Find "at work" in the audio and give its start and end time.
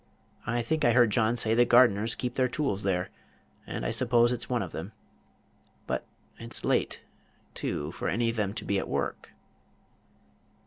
8.79-9.33